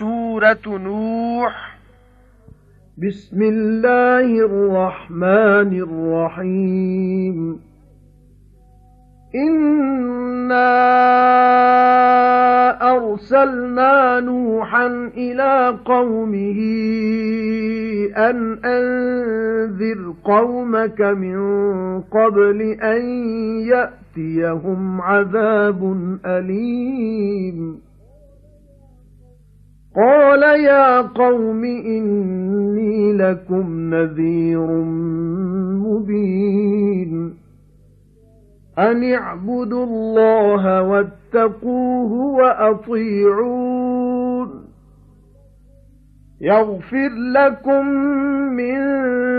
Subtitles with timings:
[0.00, 1.78] سورة نوح.
[2.98, 7.60] بسم الله الرحمن الرحيم.
[9.34, 10.80] إِنَّا
[12.96, 14.86] أَرْسَلْنَا نُوحًا
[15.16, 16.58] إِلَى قَوْمِهِ
[18.16, 21.38] أَنْ أَنذِرْ قَوْمَكَ مِنْ
[22.00, 23.02] قَبْلِ أَنْ
[23.60, 25.96] يَأْتِيَهُمْ عَذَابٌ
[26.26, 27.89] أَلِيمٌ.
[29.96, 34.66] قَالَ يَا قَوْمِ إِنِّي لَكُمْ نَذِيرٌ
[35.86, 37.34] مُبِينٌ.
[38.78, 43.50] أَنِ اعْبُدُوا اللَّهَ وَاتَّقُوهُ وَأَطِيعُونِ.
[46.40, 47.86] يَغْفِرْ لَكُم
[48.56, 48.80] مِّن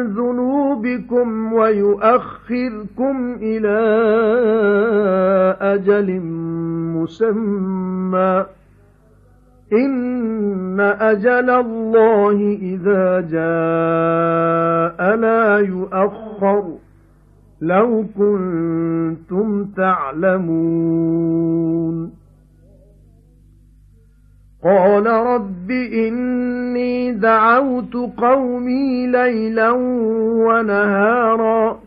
[0.07, 3.79] ذُنُوبِكُمْ وَيُؤَخِّرْكُمْ إِلَى
[5.61, 6.19] أَجَلٍ
[6.95, 8.45] مُّسَمًّى.
[9.73, 16.73] إِنَّ أَجَلَ اللَّهِ إِذَا جَاءَ لَا يُؤَخَّرُ.
[17.61, 21.01] لَوْ كُنتُمْ تَعْلَمُونَ.
[24.63, 29.69] قَالَ رَبِّ إِنِّي دَعَوْتُ قَوْمِي لَيْلًا
[30.47, 31.79] وَنَهَارًا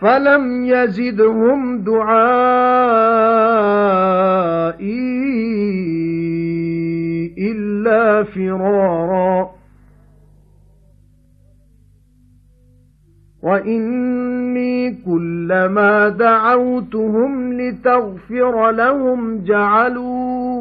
[0.00, 2.50] فَلَمْ يَزِدْهُمْ دُعَائِي
[7.80, 9.50] إِلَّا فِرَارًا.
[13.42, 20.60] وَإِنِّي كُلَّمَا دَعَوْتُهُمْ لِتَغْفِرَ لَهُمْ جَعَلُوا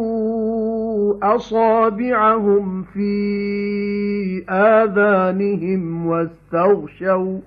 [1.36, 7.40] أَصَابِعَهُمْ فِي آذَانِهِمْ وَاسْتَغْشَوْا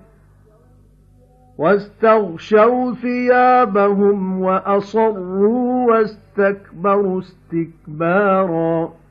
[1.57, 9.02] وَاسْتَغْشَوْا ثِيَابَهُمْ وَأَصَرُّوا وَاسْتَكْبَرُوا اسْتِكْبَارًا.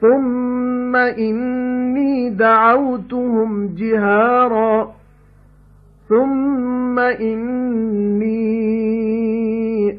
[0.00, 4.92] ثُمَّ إِنِّي دَعَوْتُهُمْ جِهَارًا
[6.08, 8.40] ثُمَّ إِنِّي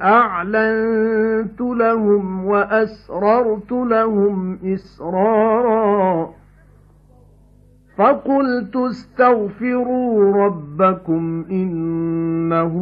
[0.03, 6.29] أَعْلَنتُ لَهُمْ وَأَسْرَرْتُ لَهُمْ إِسْرَارًا
[7.97, 12.75] فَقُلْتُ اسْتَغْفِرُوا رَبَّكُمْ إِنَّهُ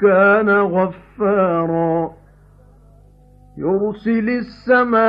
[0.00, 2.23] كَانَ غَفَّارًا
[3.58, 5.04] يُرْسِلِ السَّمَاءَ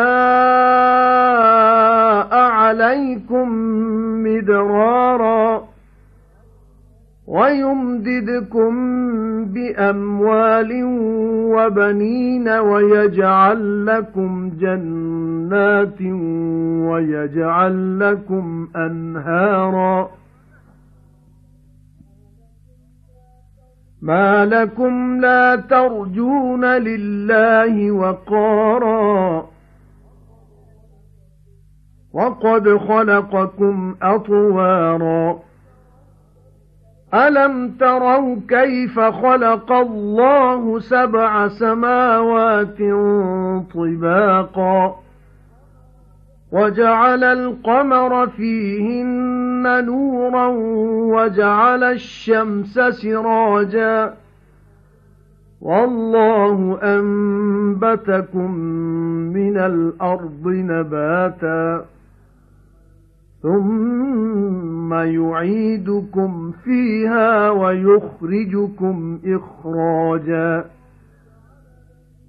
[2.35, 3.49] عَلَيْكُمْ
[4.23, 5.63] مِدْرَارًا
[7.27, 8.73] وَيُمْدِدْكُمْ
[9.45, 10.83] بِأَمْوَالٍ
[11.55, 16.01] وَبَنِينَ وَيَجْعَلْ لَكُمْ جَنَّاتٍ
[16.91, 20.09] وَيَجْعَلْ لَكُمْ أَنْهَارًا
[24.05, 29.45] مَا لَكُمْ لَا تَرْجُونَ لِلَّهِ وَقَارًا.
[32.13, 35.39] وَقَدْ خَلَقَكُمْ أَطْوَارًا.
[37.13, 42.77] أَلَمْ تَرَوْا كَيْفَ خَلَقَ اللَّهُ سَبْعَ سَمَاوَاتٍ
[43.73, 45.04] طِبَاقًا؟
[46.55, 50.47] وَجَعَلَ الْقَمَرَ فِيهِنَّ نُورًا
[51.15, 54.13] وَجَعَلَ الشَّمْسَ سِرَاجًا.
[55.61, 58.51] وَاللَّهُ أَنبَتَكُم
[59.33, 61.85] مِّنَ الْأَرْضِ نَبَاتًا.
[63.43, 70.65] ثُمَّ يُعِيدُكُمْ فِيهَا وَيُخْرِجُكُمْ إِخْرَاجًا.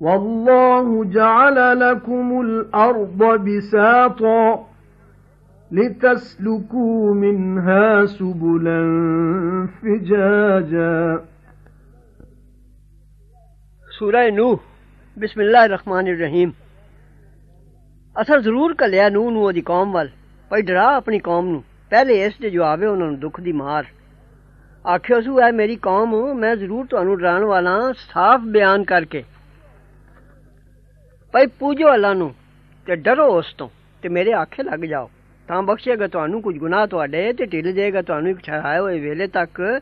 [0.01, 4.55] وَاللَّهُ جَعَلَ لَكُمُ الْأَرْضَ بِسَاطًا
[5.73, 8.81] لِتَسْلُكُوا مِنْهَا سُبُلًا
[9.81, 11.17] فِجَاجًا.
[13.99, 14.57] سورہ نوح،
[15.17, 16.51] بسم اللہ الرحمن الرحیم.
[18.15, 20.07] اثر ضرور کلیا نوح نو دی قوم وال،
[20.49, 21.61] پر ڈرا اپنی قوم نو.
[21.89, 23.83] پہلے اس دے جواب ہے انہاں نوں دکھ دی مار.
[24.85, 27.79] آکھیو سو، اے میری قوم، میں ضرور تانوں ڈران والا
[28.13, 29.23] صاف بیان کر کے
[31.33, 32.35] ਭਈ ਪੂਜੋ ਅੱਲਾ ਨੂੰ
[32.87, 33.69] ਤੇ ਡਰੋ ਉਸ ਤੋਂ
[34.03, 35.11] ਤੇ ਮੇਰੇ ਆਖੇ ਲੱਗ ਜਾਓ।
[35.49, 39.81] ਤਾਂ ਬਖਸ਼ੇਗਾ ਤੁਹਾਨੂੰ ਕੁਝ ਗੁਨਾਹ ਤੁਹਾਡੇ ਤੇ ਢਿੱਲ ਦੇਗਾ ਤੁਹਾਨੂੰ ਇੱਕ ਠਹਿਰਾਏ ਹੋਏ ਵੇਲੇ ਤੱਕ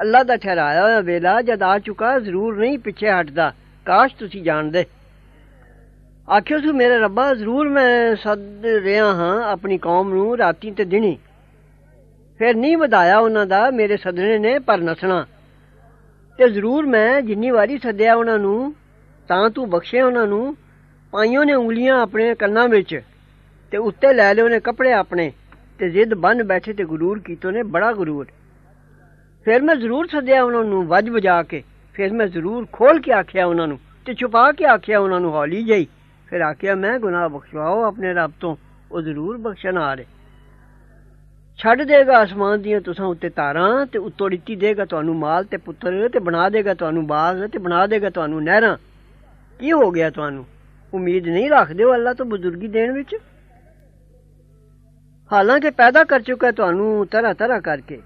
[0.00, 3.52] ਅੱਲਾ ਦਾ ਠਹਿਰਾਇਆ ਹੋਇਆ ਵੇਲਾ ਜਦ ਆ ਚੁੱਕਾ ਜ਼ਰੂਰ ਨਹੀਂ ਪਿੱਛੇ ਹਟਦਾ।
[3.84, 4.84] ਕਾਸ਼ ਤੁਸੀਂ ਜਾਣਦੇ।
[6.30, 11.18] ਆਖਿਓ ਸੂ ਮੇਰੇ ਰੱਬਾ, ਜ਼ਰੂਰ ਮੈਂ ਸੱਦ ਰਿਹਾ ਹਾਂ ਆਪਣੀ ਕੌਮ ਨੂੰ ਰਾਤੀ ਤੇ ਦਿਨੀ।
[12.38, 15.26] ਫਿਰ ਨਹੀਂ ਵਧਾਇਆ ਉਹਨਾਂ ਦਾ ਮੇਰੇ ਸਦਨੇ ਨੇ ਪਰ ਨਸਣਾ।
[16.38, 18.74] ਤੇ ਜ਼ਰੂਰ ਮੈਂ ਜਿੰਨੀ ਵਾਰੀ ਸੱਦਿਆ ਉਹਨਾਂ ਨੂੰ,
[19.28, 20.56] ਤਾਂ ਤੂੰ ਬਖਸ਼ੇ ਉਹਨਾਂ ਨੂੰ।
[21.16, 22.90] ਪਾਈਆਂ ਨੇ ਉਂਗਲੀਆਂ ਆਪਣੇ ਕੰਨਾਂ ਵਿੱਚ
[23.72, 25.30] ਤੇ ਉੱਤੇ ਲੈ ਲਿਓ ਨੇ ਕੱਪੜੇ ਆਪਣੇ
[25.78, 28.26] ਤੇ ਜ਼ਿੱਦ ਬੰਨ ਬੈਠੇ ਤੇ ਗਰੂਰ ਕੀਤੋ ਨੇ ਬੜਾ ਗਰੂਰ।
[29.46, 31.62] ਫਿਰ ਮੈਂ ਜ਼ਰੂਰ ਸੱਦਿਆ ਉਹਨਾਂ ਨੂੰ ਵੱਜ ਵਜਾ ਕੇ,
[31.94, 35.62] ਫਿਰ ਮੈਂ ਜ਼ਰੂਰ ਖੋਲ ਕੇ ਆਖਿਆ ਉਹਨਾਂ ਨੂੰ ਤੇ ਛੁਪਾ ਕੇ ਆਖਿਆ ਉਹਨਾਂ ਨੂੰ ਹੌਲੀ
[35.64, 35.86] ਜਈ
[36.28, 38.54] ਫਿਰ ਆਖਿਆ, ਮੈਂ ਗੁਨਾਹ ਬਖਸ਼ਵਾਓ ਆਪਣੇ ਰੱਬ ਤੋਂ,
[38.92, 40.06] ਉਹ ਜ਼ਰੂਰ ਬਖਸ਼ਣ ਆ ਰਿਹਾ।
[41.58, 46.08] ਛੱਡ ਦੇਗਾ ਅਸਮਾਨ ਦੀਆਂ ਤੁਸਾਂ ਉੱਤੇ ਤਾਰਾਂ ਤੇ ਉੱਤੋਂ ਰਿੱਤੀ ਦੇਗਾ ਤੁਹਾਨੂੰ ਮਾਲ ਤੇ ਪੁੱਤਰ
[46.08, 48.76] ਤੇ ਬਣਾ ਦੇਗਾ ਤੁਹਾਨੂੰ ਬਾਗ ਤੇ ਬਣਾ ਦੇਗਾ ਤੁਹਾਨੂੰ ਨਹਿਰਾਂ।
[49.60, 50.44] ਕੀ ਹੋ ਗਿਆ ਤੁਹਾਨੂੰ?
[50.94, 53.16] ਉਮੀਦ ਨਹੀਂ ਰੱਖਦੇ ਹੋ ਅੱਲਾ ਤੋਂ ਬਜ਼ੁਰਗੀ ਦੇਣ ਵਿੱਚ?
[55.32, 58.02] ਹਾਲਾਂਕਿ ਪੈਦਾ ਕਰ ਚੁੱਕਾ ਤੁਹਾਨੂੰ ਤਰ੍ਹਾਂ ਤਰ੍ਹਾਂ ਕਰਕੇ।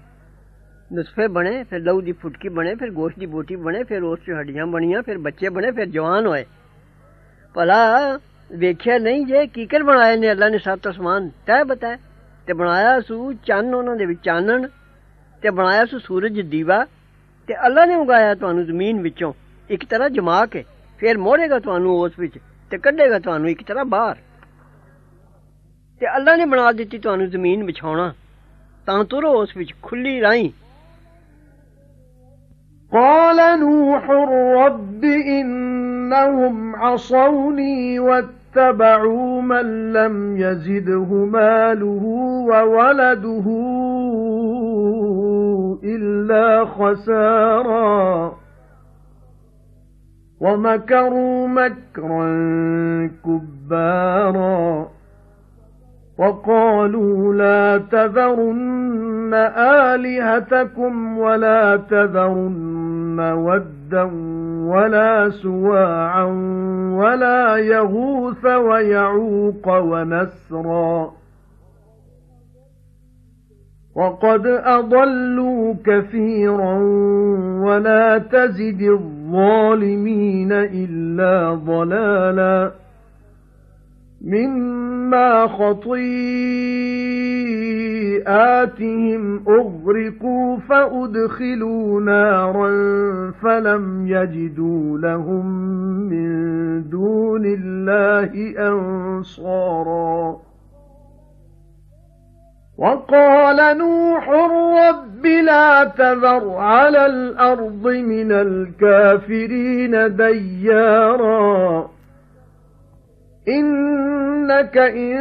[0.93, 4.31] ਨੁਸਫੇ ਬਣੇ, ਫਿਰ ਲਹੂ ਦੀ ਫੁਟਕੀ ਬਣੇ, ਫਿਰ ਗੋਸ਼ਤ ਦੀ ਬੋਟੀ ਬਣੇ, ਫਿਰ ਉਸ ਚ
[4.39, 6.45] ਹੱਡੀਆਂ ਬਣੀਆਂ, ਫਿਰ ਬੱਚੇ ਬਣੇ, ਫਿਰ ਜਵਾਨ ਹੋਏ।
[7.53, 8.19] ਭਲਾ
[8.51, 11.95] ਵੇਖਿਆ ਨਹੀਂ ਜੇ ਕੀਕਰ ਬਣਾਏ ਨੇ ਅੱਲਾ ਨੇ ਸੱਤ ਅਸਮਾਨ ਤੈ ਬਤਾ
[12.47, 14.67] ਤੇ ਬਣਾਇਆ ਸੂ ਚੰਨ ਉਹਨਾਂ ਦੇ ਵਿੱਚ ਚਾਨਣ,
[15.41, 16.85] ਤੇ ਬਣਾਇਆ ਸੂ ਸੂਰਜ ਦੀਵਾ।
[17.47, 19.33] ਤੇ ਅੱਲਾ ਨੇ ਉਗਾਇਆ ਤੁਹਾਨੂੰ ਜ਼ਮੀਨ ਵਿੱਚੋਂ।
[19.69, 20.63] ਇੱਕ ਤਰ੍ਹਾਂ ਜਮਾ ਕੇ
[20.97, 22.39] ਫਿਰ ਮੋੜੇਗਾ ਤੁਹਾਨੂੰ ਉਸ ਵਿੱਚ।
[22.70, 24.16] ਤੇ ਕੱਢੇਗਾ ਤੁਹਾਨੂੰ ਇੱਕ ਤਰ੍ਹਾਂ ਬਾਹਰ
[26.00, 28.12] ਤੇ ਅੱਲਾ ਨੇ ਬਣਾ ਦਿੱਤੀ ਤੁਹਾਨੂੰ ਜ਼ਮੀਨ ਵਿਛਾਉਣਾ
[28.86, 30.50] ਤਾਂ ਤੁਰੋ ਉਸ ਵਿੱਚ ਖੁੱਲੀ ਰਾਹੀਂ
[32.92, 34.04] قال نوح
[34.56, 42.04] رب إنهم عصوني واتبعوا من لم يزده ماله
[42.50, 43.46] وولده
[45.84, 48.38] إلا خسارا
[50.41, 52.25] ومكروا مكرا
[53.25, 54.87] كبارا
[56.17, 64.03] وَقَالُوا لَا تَذَرُنَّ آلِهَتَكُمْ وَلَا تَذَرُنَّ وَدًّا
[64.73, 66.23] وَلَا سُوَاعًا
[66.95, 71.11] وَلَا يَغُوثَ وَيَعُوقَ وَنَسْرًا
[73.95, 76.77] وَقَدْ أَضَلُّوا كَثِيرًا
[77.65, 79.20] وَلَا تَزِدِ الظَّالِمِينَ
[80.51, 82.71] إِلَّا ضَلَالًا
[84.21, 86.23] مِمَّا خَطِيئَاتِهِمْ
[89.47, 92.71] أُغْرِقُوا فَأُدْخِلُوا نَارًا
[93.31, 95.45] فَلَمْ يَجِدُوا لَهُم
[96.09, 100.37] مِّن دُونِ اللَّهِ أَنصَارًا
[102.81, 104.29] وَقَالَ نُوحٌ
[104.89, 111.89] رَبِّ لَا تَذَرْ عَلَى الْأَرْضِ مِنَ الْكَافِرِينَ دَيَّارًا.
[113.47, 115.17] إِنَّكَ إِن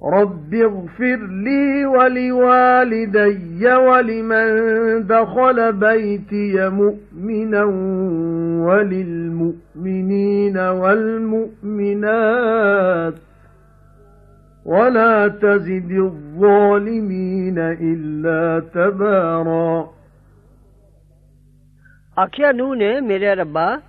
[0.03, 4.47] رَبِّ اغْفِرْ لِي وَلِوَالِدَيَّ وَلِمَن
[5.07, 7.63] دَخَلَ بَيْتِيَ مُؤْمِنًا
[8.67, 12.21] وَلِلْمُؤْمِنِينَ وَالْمُؤْمِنَاتِ
[14.65, 19.93] ولا تزد الظالمين إلا تبارا
[22.19, 23.81] ਆਖਿਆ ਨੂੰ ਨੇ ਮੇਰੇ ਰੱਬਾ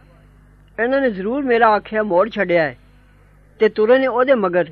[0.83, 2.77] ਇਹਨਾਂ ਨੇ ਜ਼ਰੂਰ ਮੇਰਾ ਆਖਿਆ ਮੋੜ ਛੱਡਿਆ ਹੈ
[3.59, 4.65] ਤੇ ਤੁਰੇ ਨੇ ਉਹਦੇ ਮਗਰ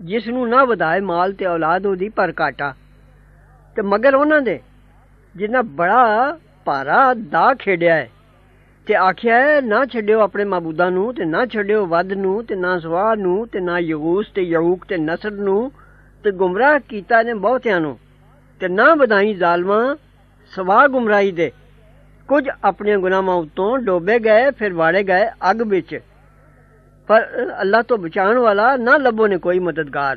[0.00, 2.74] ਜਿਸ ਨੂੰ ਨਾ ਵਧਾਏ ਮਾਲ ਤੇ ਔਲਾਦ ਉਹਦੀ ਪਰ ਕਾਟਾ
[3.76, 4.60] ਤੇ ਮਗਰ ਉਹਨਾਂ ਦੇ
[5.36, 8.10] ਜਿਨ੍ਹਾਂ ਬੜਾ ਭਾਰਾ ਦਾ ਖੇਡਿਆ ਹੈ।
[8.86, 12.78] ਤੇ ਆਖਿਆ ਹੈ, ਨਾ ਛੱਡਿਓ ਆਪਣੇ ਮਾਬੂਦਾਂ ਨੂੰ ਤੇ ਨਾ ਛੱਡਿਓ ਵੱਧ ਨੂੰ ਤੇ ਨਾ
[12.78, 15.72] ਸਵਾਹ ਨੂੰ ਤੇ ਨਾ ਯਗੂਸ ਤੇ ਯਊਕ ਤੇ ਨਸਰ ਨੂੰ
[16.24, 17.98] ਤੇ ਗੁੰਮਰਾਹ ਕੀਤਾ ਨੇ ਬਹੁਤਿਆਂ ਨੂੰ।
[18.60, 19.96] ਤੇ ਨਾ ਵਧਾਈ ਜ਼ਾਲਮਾਂ
[20.54, 21.52] ਸਵਾ ਗੁੰਮਰਾਹੀ ਦੇ।
[22.28, 26.00] ਕੁਝ ਆਪਣੇ ਗੁਨਾਹਾਂ ਉਤੋਂ ਡੋਬੇ ਗਏ, ਫਿਰ ਵਾੜੇ ਗਏ ਅੱਗ ਵਿੱਚ।
[27.06, 27.28] ਪਰ
[27.60, 30.16] ਅੱਲਾ ਤੋਂ ਬਚਾਉਣ ਵਾਲਾ ਨਾ ਲੱਭੋ ਨੇ ਕੋਈ ਮਦਦਗਾਰ।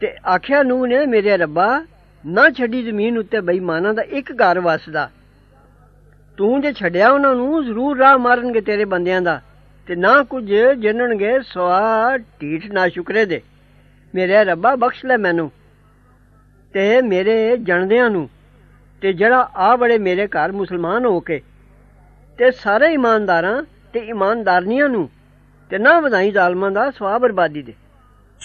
[0.00, 1.84] ਤੇ ਆਖਿਆ ਨੂੰ ਨੇ, ਮੇਰੇ ਰੱਬਾ,
[2.26, 5.10] ਨਾ ਛੱਡੀ ਜ਼ਮੀਨ ਉੱਤੇ ਬੇਈਮਾਨਾਂ ਦਾ ਇੱਕ ਘਰ ਵਸਦਾ।
[6.36, 9.40] ਤੂੰ ਜੇ ਛੱਡਿਆ ਉਹਨਾਂ ਨੂੰ, ਜ਼ਰੂਰ ਰਾਹ ਮਾਰਨਗੇ ਤੇਰੇ ਬੰਦਿਆਂ ਦਾ,
[9.86, 13.42] ਤੇ ਨਾ ਕੁਝ ਜਨਣਗੇ ਸਵਾ ਢੀਠ ਨਾ ਸ਼ੁਕਰੇ ਦੇ।
[14.14, 15.50] ਮੇਰੇ ਰੱਬਾ, ਬਖਸ਼ ਲੈ ਮੈਨੂੰ
[16.72, 18.28] ਤੇ ਮੇਰੇ ਜਣਦਿਆਂ ਨੂੰ,
[19.02, 21.40] ਤੇ ਜਿਹੜਾ ਆ ਬੜੇ ਮੇਰੇ ਘਰ ਮੁਸਲਮਾਨ ਹੋ ਕੇ।
[22.38, 23.62] ਤੇ ਸਾਰੇ ਇਮਾਨਦਾਰਾਂ
[23.92, 25.08] ਤੇ ਇਮਾਨਦਾਰਨੀਆਂ ਨੂੰ
[25.70, 27.74] ਤੇ ਨਾ ਵਧਾਈ ਜ਼ਾਲਮਾਂ ਦਾ ਸਵਾ ਬਰਬਾਦੀ ਦੇ।